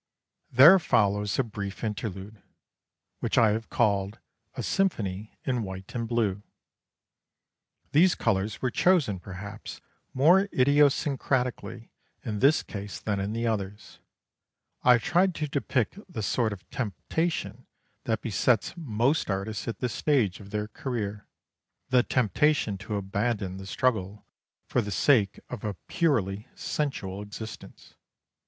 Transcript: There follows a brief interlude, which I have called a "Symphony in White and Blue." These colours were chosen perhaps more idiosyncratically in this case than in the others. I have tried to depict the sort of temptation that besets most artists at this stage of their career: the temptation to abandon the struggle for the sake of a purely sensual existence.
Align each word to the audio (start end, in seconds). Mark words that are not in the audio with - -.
There 0.51 0.79
follows 0.79 1.37
a 1.37 1.43
brief 1.43 1.83
interlude, 1.83 2.41
which 3.19 3.37
I 3.37 3.49
have 3.51 3.69
called 3.69 4.17
a 4.55 4.63
"Symphony 4.63 5.37
in 5.43 5.61
White 5.61 5.93
and 5.93 6.07
Blue." 6.07 6.41
These 7.91 8.15
colours 8.15 8.63
were 8.63 8.71
chosen 8.71 9.19
perhaps 9.19 9.79
more 10.11 10.47
idiosyncratically 10.51 11.89
in 12.23 12.39
this 12.39 12.63
case 12.63 12.99
than 12.99 13.19
in 13.19 13.33
the 13.33 13.45
others. 13.45 13.99
I 14.81 14.93
have 14.93 15.03
tried 15.03 15.35
to 15.35 15.47
depict 15.47 15.99
the 16.11 16.23
sort 16.23 16.51
of 16.51 16.67
temptation 16.71 17.67
that 18.05 18.21
besets 18.23 18.73
most 18.75 19.29
artists 19.29 19.67
at 19.67 19.77
this 19.81 19.93
stage 19.93 20.39
of 20.39 20.49
their 20.49 20.67
career: 20.67 21.27
the 21.89 22.01
temptation 22.01 22.75
to 22.79 22.95
abandon 22.95 23.57
the 23.57 23.67
struggle 23.67 24.25
for 24.65 24.81
the 24.81 24.89
sake 24.89 25.39
of 25.51 25.63
a 25.63 25.75
purely 25.85 26.47
sensual 26.55 27.21
existence. 27.21 27.93